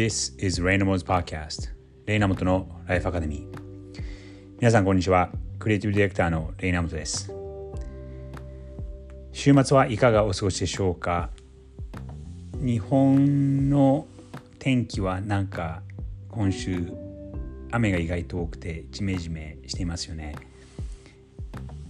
[0.00, 1.68] This is Raynamo's Podcast
[2.06, 4.02] レイナモトのライフアカデミー
[4.58, 5.30] 皆さんこんにちは。
[5.58, 7.30] クリエイティブディレクターのレイナモトです。
[9.32, 11.28] 週末はいかがお過ごしでしょうか？
[12.54, 14.06] 日本の
[14.58, 15.82] 天気はなんか
[16.30, 16.94] 今週
[17.70, 20.34] 雨が意外と多くてジメジメしていますよね。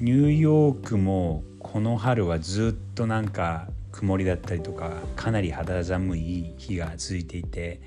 [0.00, 7.80] ニューヨークもこの春はずっとなんか曇りだったりとかかなり肌寒い日が続いていて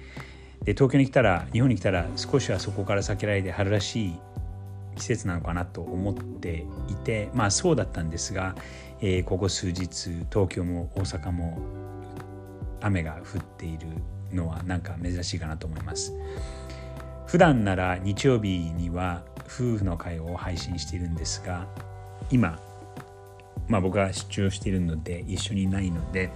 [0.64, 4.20] で東京に来たら日本に来たら少しはそこから避けられて春らしい
[4.96, 8.56] 季節なのかなと思っていてまあそうだったんですが、
[9.02, 11.60] えー、ここ数日東京も大阪も
[12.82, 13.88] 雨が降っている
[14.32, 16.14] のはなんか珍しいかなと思います。
[17.28, 21.66] 普段なら日曜日には夫婦の会を配信しているんですが
[22.30, 22.60] 今
[23.68, 26.32] まあ、僕は出張しているので一緒にないので、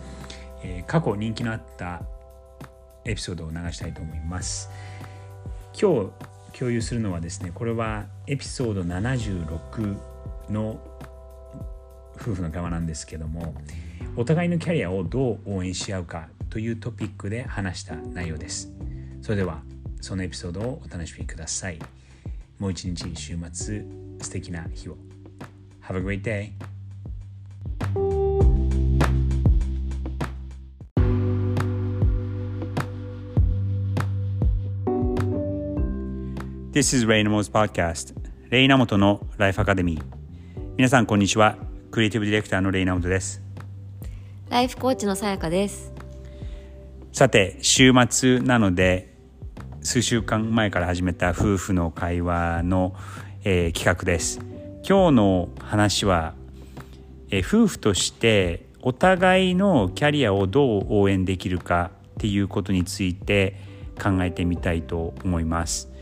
[0.63, 2.01] えー、過去人気のあった
[3.05, 4.69] エピソードを流したいと思います。
[5.79, 6.11] 今日
[6.57, 9.97] 共有するのはですねこれはエピソード76
[10.49, 10.79] の
[12.15, 13.53] 夫婦の会話なんですけども
[14.15, 18.73] お互いのキャリアをどう応援し合うかというトピックで話した内容です。
[19.21, 19.61] それでは
[20.01, 21.79] そのエピソードをお楽しみください。
[22.57, 23.85] もう一日週末
[24.19, 24.97] 素敵な日を。
[25.81, 26.76] Have a great day!
[36.77, 38.13] This is Raynamo's Podcast
[38.51, 40.03] レイナモトのライフアカデミー
[40.77, 41.57] 皆さんこんにちは。
[41.89, 43.41] クリエイティブディレクターのレイナモトです。
[44.47, 45.91] ライフコーチのさやかです。
[47.11, 49.11] さて週末なので
[49.81, 52.95] 数週間前から始めた夫婦の会話の、
[53.43, 54.39] えー、企画です。
[54.87, 56.35] 今日の話は、
[57.31, 63.59] えー、夫婦としてお互いのキャリアをどう応援できるかっていうことについて
[63.99, 65.96] 考えてみたいと思います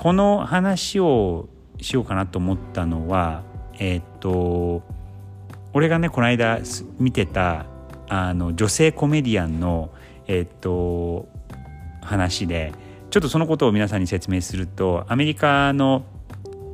[0.00, 3.42] この話をしようかなと思ったのは
[3.78, 4.82] えー、っと
[5.74, 6.58] 俺がねこの間
[6.98, 7.66] 見てた
[8.08, 9.90] あの女性コメディアンの
[10.26, 11.28] えー、っと
[12.00, 12.72] 話で
[13.10, 16.02] ちょっとそのことを皆さんに説明するとアメリカの、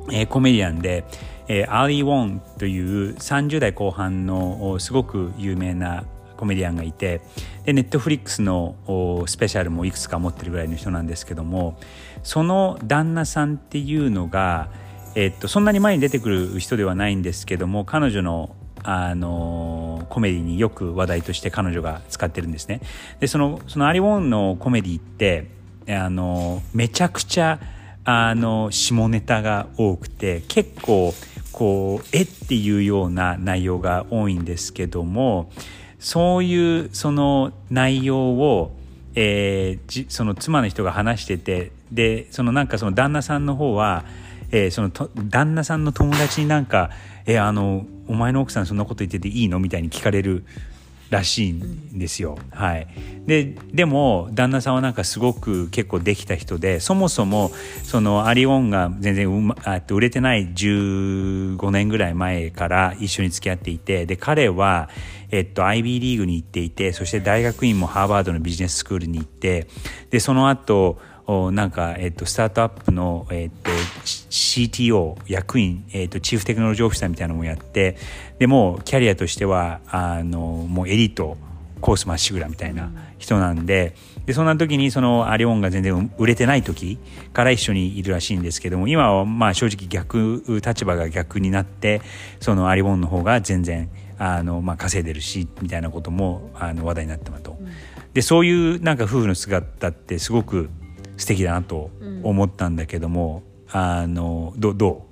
[0.09, 1.03] えー、コメディアンで、
[1.49, 6.05] えー、アーリー・ウォンという30代後半のすごく有名な
[6.37, 7.21] コメディアンがいて
[7.65, 8.75] で Netflix の
[9.27, 11.77] スペシャルもいくつか持ってるぐらいの人なんですけども
[12.23, 14.69] その旦那さんっていうのが、
[15.15, 22.79] えっと、そんなに前に出てくる人ではないんですけども彼女のあのコメディによく話題として彼女が使ってるんですね。
[23.19, 25.47] でそのそのアリ・ウォンのコメディって
[25.89, 27.59] あのめちゃくちゃ
[28.05, 31.13] あの下ネタが多くて結構
[31.51, 35.51] こうえっていうような内容が多いんですけども
[35.99, 38.71] そういうその内容を、
[39.15, 44.05] えー、その妻の人が話しててでそのなんかその旦那さんの方は、
[44.51, 46.91] えー、その旦那さんの友達になんか
[47.25, 50.43] 「えー、あのお前の奥さんそんなこと言ってていいの?」みたいに聞かれる
[51.09, 52.37] らしいんですよ。
[52.51, 52.87] はい、
[53.25, 57.51] ででも旦那さんはなんかすごく結構できた人でそもそも
[57.83, 64.89] そのアリオンが全然う、ま、あ売れてない15年ぐらい前から一緒に付き合っていてで彼は、
[65.31, 69.67] えっと、IB リーグに行っていてそして大学院もハーバードのビジネススクールに行って
[70.09, 70.99] でその後
[71.51, 73.69] なんか、えっと、スタートアップの、えっと、
[74.05, 77.97] CTO 役員、えっと、チーフテクノロジーオフィサーみたいなのもやって
[78.39, 81.37] でもキャリアとしてはあのもうエリート
[81.81, 83.93] コースまっしぐらみたいな人なんで
[84.25, 86.97] でそんな時にそのアリオンが全然売れてない時
[87.33, 92.01] から一緒にいるらしいんですけども今はまあ正直逆立場が逆になって
[92.39, 97.57] そのアリオンの方が全然あの、まあ、稼いでるしみたいなこともあの話題になってますと。
[98.13, 100.69] でそういうなんか夫婦の姿ってすごく
[101.17, 101.89] 素敵だなと
[102.23, 105.05] 思ったんだけども、うん、あのどど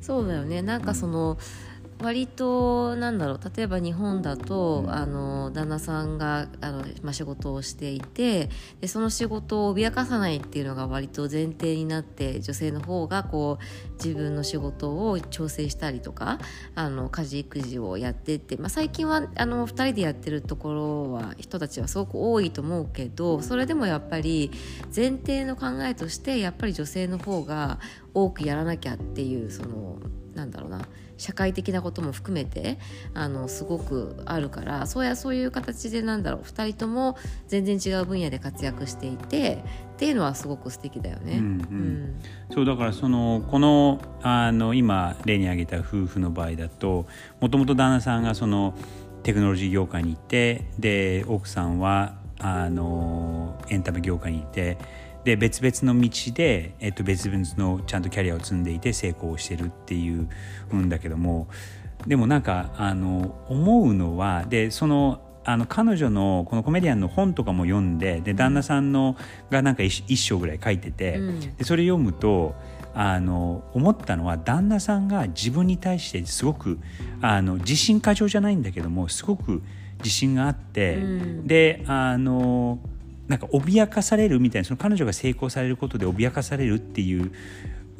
[0.00, 0.04] う？
[0.04, 0.62] そうだよね。
[0.62, 1.69] なんかその、うん
[2.02, 8.48] 割となんだろう例えば日本だと、あの旦那さんがあの、まあ、仕事をしていて
[8.80, 16.38] でその仕事を脅かさないっていうのが割と前提になって女性の方がこう自分の仕事を調整したりとか
[16.74, 24.50] あの家事育児をやってって、まあ、最近はあの2人でやってるところは人たちはすごく多いと思うけどそれでもやっぱり
[24.94, 27.78] 前提の考えとしてやっぱり女性の方が
[28.14, 29.98] 多くやらなきゃっていうその
[30.34, 30.86] なんだろうな
[31.16, 32.78] 社会的なことも含めて
[33.14, 37.16] あのすごくあるからそうやそういう形でなんだろう2人とも
[37.46, 39.62] 全然違う分野で活躍していて
[39.94, 41.34] っていうのはすごく素敵だよね。
[41.34, 42.20] うん、うんうん、
[42.52, 47.06] そうだからそのこのあの今例に挙げた夫婦の場合だと
[47.40, 48.74] もともと旦那さんがその
[49.22, 54.78] テクノロジー業界にいてで奥さんはあのエンタメ業界にいて
[55.24, 60.28] で別々の道で、えっと、別々のちゃんとキャリアを積んでいて成功してるっていう
[60.74, 61.48] んだけども
[62.06, 69.16] でもなんかあの思うのはでそのあの彼女のこのコメディアンの本とかも読んでで旦那さんの
[69.50, 71.40] がなんか一一章ぐらい書いてて、うん。
[71.56, 72.54] でそれ読むと
[72.94, 76.78] あの思ったのは旦那さんが自分に対してすごく
[77.22, 79.62] あの自信過剰じゃないんだけどもすごく
[79.98, 81.46] 自信があって、うん。
[81.46, 82.78] であの
[83.30, 87.30] なんか脅かされるみたいなその彼女が成功されることで脅かされるっていう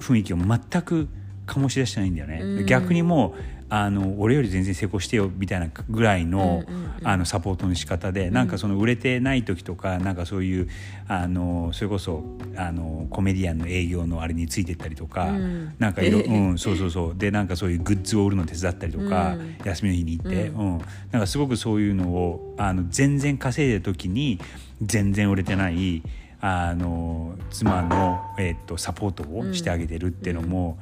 [0.00, 1.08] 雰囲気を全く
[1.46, 2.66] 醸し出してないんだよね、うん。
[2.66, 6.64] 逆にもうあの俺より全然成功してよみたいなぐらいの,、
[7.04, 10.68] あのサポートの仕方で、なんかその売れてない時とかなんかそういう
[11.06, 12.24] あのそれこそ
[12.56, 15.74] あのコメディアンの営業のあれについてったりとか、うん。
[15.78, 17.14] なんかいろ、 うん、そうそうそう。
[17.16, 19.56] でなんかそういうグッズを売るの手伝ったりとか、うん。
[19.64, 20.78] 休みの日に行って、ううん。
[21.12, 24.40] なんかすごくそういうのをあの全然稼いでる時に
[24.82, 26.02] 全然売れてない
[26.40, 30.78] あの妻の、えっとサポートをしてあげてるっていうのも、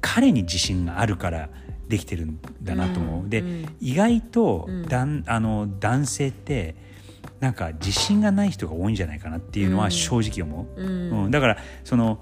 [0.00, 1.48] 彼に自信があるから
[1.88, 3.28] できてるんだなと思う。
[3.28, 3.76] で、うんうん。
[3.80, 4.86] 意外と、うん。
[4.86, 6.74] だんあの男性って
[7.40, 10.82] なんか自信がない人が多いんじゃないかなっていうのは正直思う。
[10.82, 11.24] うん。
[11.24, 11.30] うん。
[11.30, 12.20] だからその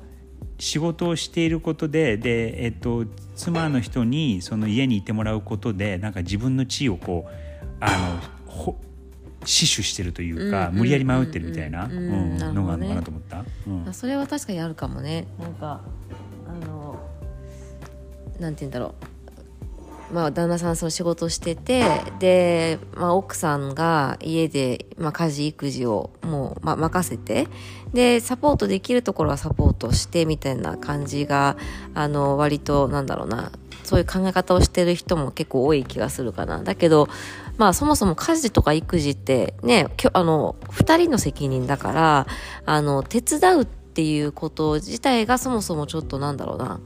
[0.59, 3.05] 仕事をしていることでで、えっと、
[3.35, 7.31] 妻の人にその家にいてもらうことでなんか自分の地位をこう
[7.81, 8.77] あのほ
[9.45, 10.75] 死守してるというか、うん。
[10.77, 13.45] 無理やり迷ってるみたいな、のがあるのかなと思った。
[13.67, 13.95] うん。
[13.95, 15.27] それは確かにあるかもね。
[15.41, 15.81] なんか
[16.49, 17.01] あの
[18.39, 19.12] なんて言うんだろう
[20.13, 21.85] まあ旦那さんその仕事してて
[22.19, 27.49] で、まあ、奥さんが家で、まあ、家事育児をもう、まあ、任せて
[27.93, 31.57] でサポートできるところはサポートしてみたいな感じが
[31.95, 33.53] あの割となんだろうな
[33.85, 36.63] そういう考え方をしてる人も結構多い気がするかな。
[36.63, 37.09] だけど
[37.59, 42.27] まあそもそも家事とか育児ってねきょあの2人の責任だから
[42.65, 46.81] あの手伝うっていうこと自体がそもそもちょっとなんだろうな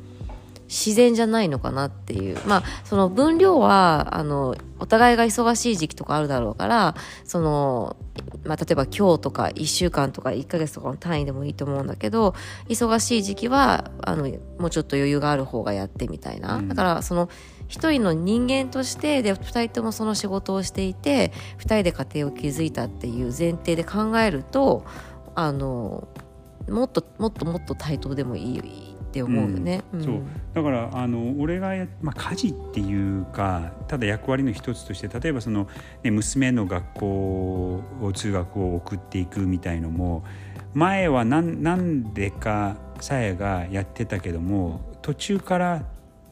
[0.69, 2.39] 自然じゃないのかなっていう。
[2.47, 7.97] まあその分量はあのお互いが忙しい時期とかあるだろうからその、
[8.45, 12.35] まあ、例えば今日とか1週間とか1ヶ月とかの単位でもいいと思うんだけど
[12.69, 14.29] 忙しい時期はあの
[14.59, 16.69] もうちょっと余裕がある方がやってみたいな、うん。
[16.69, 17.29] だからその
[17.69, 24.85] 一人の人間としてで二人ともその仕事をしていて二人で家庭を築いたっていう前提で考えると
[25.35, 26.07] あの
[26.69, 29.83] もっともっともっと対等でもいいって思うよね。
[29.93, 30.05] うん。
[30.05, 30.21] そう。
[30.55, 35.69] だからあの俺がや、まあ、家事っていうかただ役割の一つとして例えばその、
[36.03, 37.07] ね、娘の学校
[38.03, 40.25] を通学を送っていくみたいのも
[40.75, 45.83] 前は何なんでかさやがやってたけども途中から、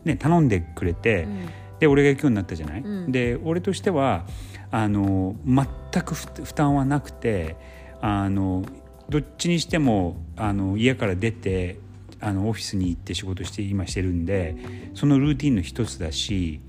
[0.04, 1.48] ね、頼んでくれて、うん。
[1.80, 3.12] で俺が行くようになったじゃない、うん。
[3.12, 4.24] で俺としては
[4.70, 7.56] あの全く負負担はなくて
[8.00, 8.64] あの
[9.08, 11.78] どっちにしてもあの家から出て
[12.24, 14.56] あのオフィスに行って仕事して今してるんで
[14.94, 16.60] そのルーティンの一つだし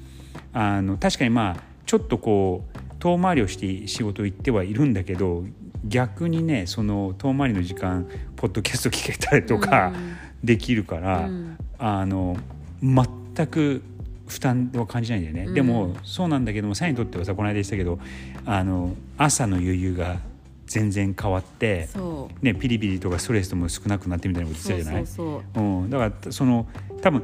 [0.52, 5.46] あの確かにまあちょっとこう遠回りをして仕事行ってはいるんだけど
[5.88, 8.06] 逆にねその遠回りの時間
[8.36, 9.94] ポッドキャスト聞けたりとか
[10.44, 11.58] できるから、うん。
[11.78, 12.38] あの
[12.82, 13.82] 全く
[14.28, 15.54] 負担は感じないんだよね、うん。
[15.54, 18.00] でもそうなんだけどもサイにとってはさこの間言ってたけど
[18.46, 20.18] あの朝の余裕が
[20.68, 21.88] 全然変わって、
[22.42, 25.06] ね、ピリピリとかストレスとも少なくなってみたいなこと言ってたじゃない？
[25.08, 25.86] そうそうう。
[25.86, 26.68] ん、だからその
[27.02, 27.24] 多分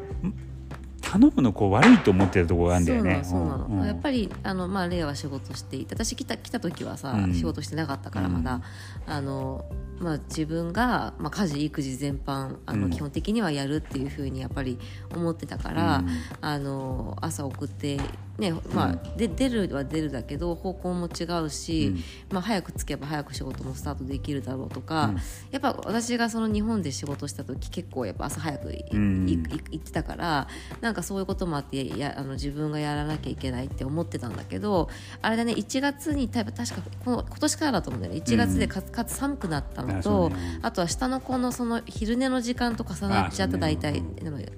[1.01, 3.21] 頼むのこう悪いと思ってたところがあるんだよね。
[3.23, 7.33] そうなのそうんやっぱりあの、まあ、レイは仕事していて私来た来た時はさ、うん。
[7.33, 8.61] 仕事してなかったからまだ、
[9.07, 9.65] あの
[9.99, 12.89] まあ、自分が、まあ、家事育児全般あの、うん。
[12.91, 14.77] 基本的にはやるっていうふうにやっぱり
[15.13, 16.07] 思ってたから、うん。
[16.39, 17.99] あの朝送って、
[18.41, 21.95] ねまあで出るは出るだけど方向も違うし、
[22.31, 25.15] まあ、早く着けば早く仕事もスタートできるだろうとか、うん。
[25.51, 30.47] やっぱ私がその日本で仕事した時結構やっぱ朝早く行ってたから
[30.81, 34.89] なんかそういうこともあってやあの自分がやらなきゃいけないって思ってたんだけど
[35.21, 36.61] あれだね1月に確か
[37.05, 38.21] この今年からだと思うんだよね。
[38.25, 40.31] 1月でかつかつ寒くなったのと、
[40.63, 44.01] あとは下の子のその昼寝の時間と重なっちゃった大体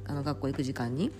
[0.07, 1.11] あの学校行く時間に。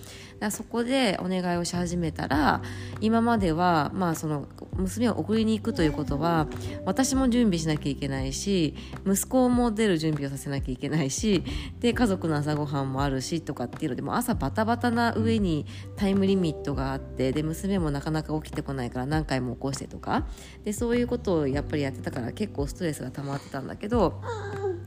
[0.52, 2.53] そこでお願いをし始めたら
[3.02, 6.48] 今までは、まあ、その娘を送りに行くということは
[6.86, 11.44] 私も準備しなきゃいけないし息子も出る準備をさせなきゃいけないし
[11.80, 20.28] で家族の朝ごはんもあるしとかっていうのでも朝バタバタな上にタイムリミットがあってで娘もなかなか起きてこないから何回も起こしてとか
[20.64, 24.22] でそういうことをやっぱりやってたから結構ストレスが溜まってたんだけど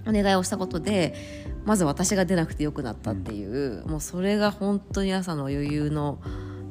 [0.07, 1.15] お願いをしたことで
[1.67, 6.21] まず私が出なくてよくなったっていう、もうそれが本当に朝の余裕の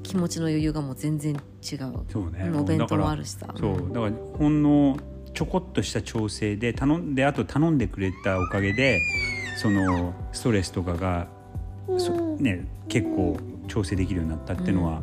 [0.06, 1.40] 気持ちの余裕がもう全然違う。
[2.10, 2.50] そうね。
[2.52, 3.48] うんお弁当もあるしさ。
[3.58, 3.90] そう。
[3.94, 4.98] だからほんの
[5.34, 9.00] ちょこっとした調整で頼んであと頼んでくれたおかげで
[9.58, 11.28] そのストレスとかが、
[11.98, 15.02] そね、結構調整できるようになったっていうのは、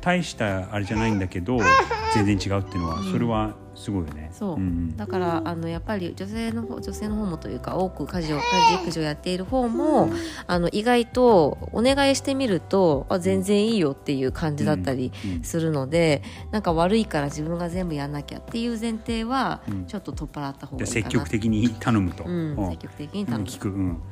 [0.00, 1.58] 大したあれじゃないんだけど
[2.14, 4.30] 全然違うっていうのは、それはすごいよね。
[4.32, 4.96] そう、んん。
[4.96, 8.42] だからあのやっぱり女性の方女性の方もというか多く家事を家
[8.76, 10.10] 事育児をやっている方も
[10.46, 15.30] あの意外とお願いしてみるとあ全然いいよっていう感じだったりうん。
[15.36, 15.44] うん。
[15.44, 19.86] するので、なんか悪いから自分が全部やんなきゃっていう前提はうん。
[19.86, 21.04] ちょっと取っ払った方がでいいかな。
[21.04, 22.24] 積極的に頼むと。
[22.24, 22.70] うんうん。
[22.70, 24.02] 積極的に頼む、聞く、うん、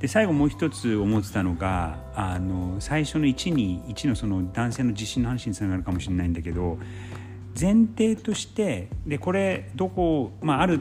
[0.00, 6.78] で最後もう一つ思ってたのがあの最初の1に1のその男性の自信の話につながるかもしれないんだけど
[7.58, 10.80] 前提としてでこれどこ、まあ、ある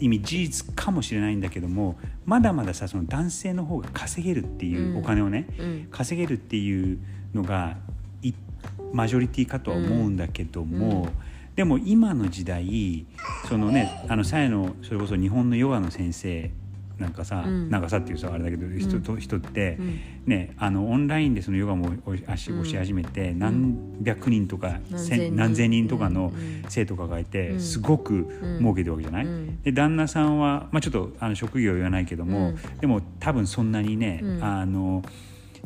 [0.00, 5.88] 意味事実かもしれないんだけどもまだまださその男性の方が稼げるっていうお金をね、うん。
[5.90, 6.98] 稼げるっていう
[7.34, 7.76] のが
[8.22, 8.32] い
[8.92, 11.08] マジョリティかとは思うんだけども、うん。
[11.54, 13.06] でも今の時代
[13.48, 16.50] そのねあのさやのそれこそ日本のヨガの先生
[16.98, 17.70] なんかさ、うん。
[17.70, 20.00] なんかさっていうさあれだけど人と、人って、うん。
[20.26, 26.40] ねあのオンラインでそのヨガも教え始めて、何百人とか何千何千人とかのうん。
[26.40, 26.64] うん。
[26.68, 27.60] 生徒がいて、うん。
[27.60, 28.26] すごく
[28.58, 29.62] 儲けてるわけじゃない、うん。
[29.62, 32.78] で旦那さんは、まあ、ちょっとあの職業は言わないけども、うん。
[32.78, 34.44] でも多分そんなにね、うん。
[34.44, 35.02] あの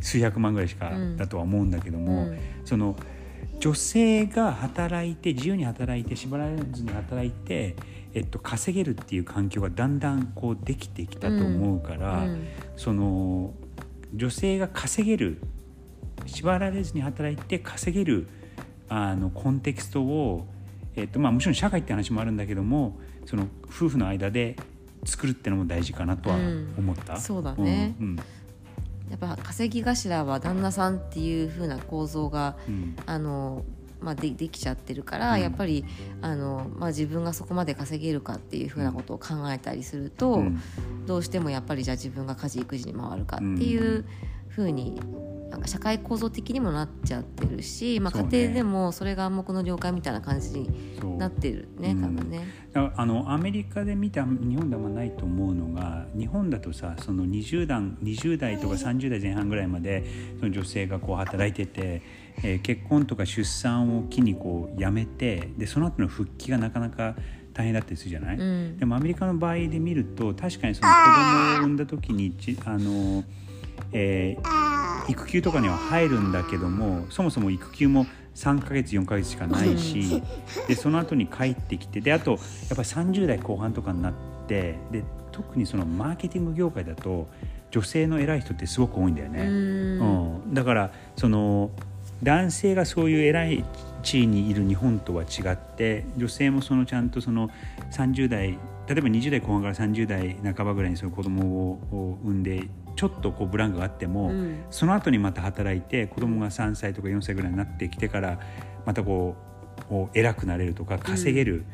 [0.01, 1.17] 数百万ぐらいしかうん。
[1.17, 2.39] だとは思うんだけども、うん。
[2.65, 2.97] その
[3.61, 7.75] 女性が働いて自由に働いて縛られずに働いて、
[8.19, 12.49] えっと、稼げるっていう環境がだんだんこうできてきたと思うから、うん。
[12.77, 13.55] その
[14.13, 15.41] 女性が稼げる
[16.27, 18.27] 縛られずに働いて稼げる
[18.89, 20.47] あのコンテキストを、
[20.97, 24.57] えっとまあ、もちろん社会って話もあるんだけどもその夫婦の間で
[25.05, 26.37] 作るってのも大事かなとは
[26.77, 27.15] 思った。
[27.15, 27.95] うんそうだね。
[28.01, 28.17] うん
[29.11, 32.97] やっぱ稼ぎ頭は旦那さんっていう風な構造がうん。
[33.07, 33.65] あの、
[34.01, 35.41] まあ、でできちゃってるから、うん。
[35.41, 35.85] やっぱり
[36.21, 40.61] あの、まあ、自分がそこまで稼げるかっていう風なことを考えたりすると、うん。
[41.07, 44.05] どうしてもやっぱりじゃあ自分が家事育児に回るかっていう
[44.51, 45.01] 風に
[45.51, 52.03] なんか社会構造的にもなっちゃってるし、まあ、家庭でもそれが暗黙の了解みたいな感じになってるね、うん。
[52.03, 52.47] 多分ね。
[52.73, 60.05] だからあのアメリカで見た日本ではないと思うのが日本だとさその 20, 代20代とか30代前半ぐらいまで
[60.39, 62.03] その女性がこう働いてて、
[62.43, 67.15] えー結婚とか出産を機にこう辞めてでその後の復帰がなかなか
[67.53, 68.79] 大変だったりするじゃない、うん。
[68.79, 73.25] でもアメリカの場合で見ると確かにその子供を産んだ時にちあの、
[73.93, 74.69] えー
[75.09, 80.23] 育休とかには入るんだけどもそもそも育休も3ヶ月4ヶ月しかないし
[80.69, 82.41] でその後に帰ってきてであとやっ
[82.71, 84.13] ぱり30代後半とかになっ
[84.47, 85.03] てで
[85.33, 87.27] 特にそのマーケティング業界だと
[87.71, 89.43] 女性の偉い人ってすごく多いんだよね。
[89.43, 90.41] うん。
[90.45, 91.71] うん、だからその
[92.23, 93.65] 男性がそういう偉い
[94.03, 97.51] 地位にいる日本とは違って女性もそのちゃんとその
[97.93, 98.59] 30代
[98.89, 104.65] 例えば20代後半から30代半ばぐらいにそういう子供を産んでちょっとこうブランクがあっても、うん。
[104.71, 108.41] その後にまた働いて子供が3歳とか4歳ぐらいになってきてから
[108.87, 109.37] またこ
[109.91, 111.65] う偉くなれるとか稼げる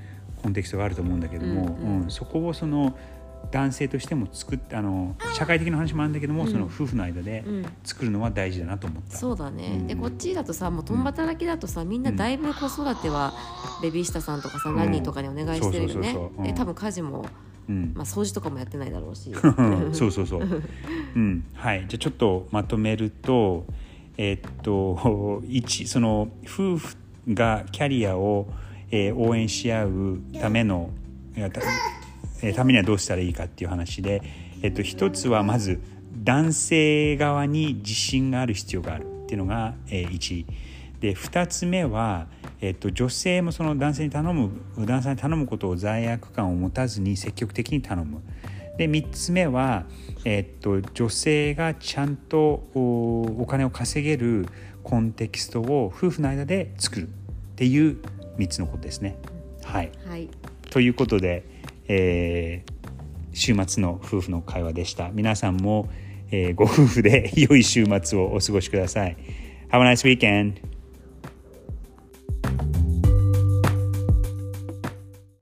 [0.43, 2.03] コンテキストがあると思うんだけども、うんうん。
[2.03, 2.95] うんそこをその
[3.51, 6.51] 男性としても作ってあの社会的な話もあるんだけども、うん。
[6.51, 7.67] その夫婦の間でうん。
[7.83, 9.17] 作るのは大事だなと思った。
[9.17, 9.87] そうだね、うん。
[9.87, 13.35] でこっちだとさもう共働きだとさみんなだいぶ子育ては
[13.83, 16.17] ベビーシッターさんとかさ、うん何人とかにお願いしてるよね。
[16.57, 17.27] 多分家事も、
[17.69, 17.93] うん。
[17.95, 19.33] まあ、掃除とかもやってないだろうし。
[19.93, 20.63] そうそうそう。
[21.17, 21.85] うん、はい。
[21.89, 23.67] じゃあちょっとまとめると、
[24.17, 26.97] えっと一その夫婦
[27.29, 28.47] がキャリアを、
[28.91, 30.91] えー応援し合うための
[32.45, 34.23] た,、えーためにはどうしたらいいかっていう話で、
[34.63, 35.81] えっと一つはまず
[36.23, 40.47] 男性側に自信がある必要があるっていうのが、えー、1
[41.01, 42.29] で2つ目は、
[42.61, 48.23] えっと、女性もその男性に頼む男性に頼むことを罪悪感を持たずに積極的に頼む。
[48.79, 49.85] で3つ目は、
[50.25, 54.47] えっと、女性がちゃんとおお金を稼げる
[54.83, 57.11] コンテキストを夫婦の間で作るっ
[57.57, 57.99] ていう
[58.39, 59.17] 3つのことですね。
[59.63, 60.29] はい、はい。
[60.71, 61.45] ということで、
[61.89, 62.75] えー
[63.37, 65.11] 週末の夫婦の会話でした。
[65.11, 65.89] 皆さんも、
[66.31, 69.17] えーご夫婦で良い週末をお過ごしください。
[69.71, 70.74] Have a nice weekend!